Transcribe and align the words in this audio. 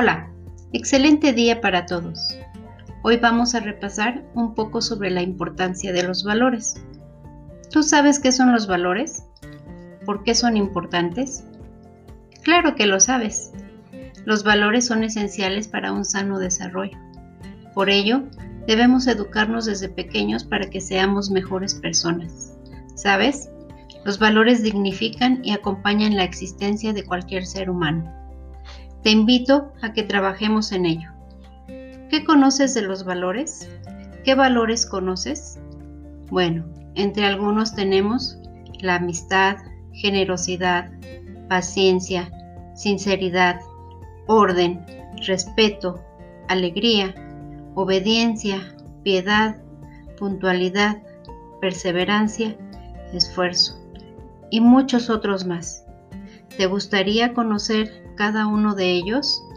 Hola, 0.00 0.30
excelente 0.72 1.32
día 1.32 1.60
para 1.60 1.84
todos. 1.84 2.38
Hoy 3.02 3.16
vamos 3.16 3.56
a 3.56 3.58
repasar 3.58 4.22
un 4.32 4.54
poco 4.54 4.80
sobre 4.80 5.10
la 5.10 5.22
importancia 5.22 5.92
de 5.92 6.04
los 6.04 6.22
valores. 6.22 6.80
¿Tú 7.72 7.82
sabes 7.82 8.20
qué 8.20 8.30
son 8.30 8.52
los 8.52 8.68
valores? 8.68 9.24
¿Por 10.06 10.22
qué 10.22 10.36
son 10.36 10.56
importantes? 10.56 11.42
Claro 12.44 12.76
que 12.76 12.86
lo 12.86 13.00
sabes. 13.00 13.50
Los 14.24 14.44
valores 14.44 14.86
son 14.86 15.02
esenciales 15.02 15.66
para 15.66 15.90
un 15.90 16.04
sano 16.04 16.38
desarrollo. 16.38 16.96
Por 17.74 17.90
ello, 17.90 18.22
debemos 18.68 19.08
educarnos 19.08 19.64
desde 19.64 19.88
pequeños 19.88 20.44
para 20.44 20.70
que 20.70 20.80
seamos 20.80 21.28
mejores 21.32 21.74
personas. 21.74 22.56
¿Sabes? 22.94 23.50
Los 24.04 24.20
valores 24.20 24.62
dignifican 24.62 25.44
y 25.44 25.50
acompañan 25.50 26.14
la 26.14 26.22
existencia 26.22 26.92
de 26.92 27.04
cualquier 27.04 27.44
ser 27.44 27.68
humano. 27.68 28.27
Te 29.02 29.10
invito 29.10 29.72
a 29.80 29.92
que 29.92 30.02
trabajemos 30.02 30.72
en 30.72 30.86
ello. 30.86 31.10
¿Qué 32.10 32.24
conoces 32.24 32.74
de 32.74 32.82
los 32.82 33.04
valores? 33.04 33.68
¿Qué 34.24 34.34
valores 34.34 34.86
conoces? 34.86 35.58
Bueno, 36.30 36.64
entre 36.94 37.24
algunos 37.24 37.74
tenemos 37.74 38.38
la 38.80 38.96
amistad, 38.96 39.56
generosidad, 39.92 40.90
paciencia, 41.48 42.30
sinceridad, 42.74 43.60
orden, 44.26 44.84
respeto, 45.26 46.02
alegría, 46.48 47.14
obediencia, 47.74 48.74
piedad, 49.02 49.56
puntualidad, 50.18 51.02
perseverancia, 51.60 52.56
esfuerzo 53.12 53.78
y 54.50 54.60
muchos 54.60 55.10
otros 55.10 55.46
más. 55.46 55.84
¿Te 56.56 56.66
gustaría 56.66 57.34
conocer 57.34 58.07
cada 58.18 58.48
uno 58.48 58.74
de 58.74 58.90
ellos? 58.96 59.47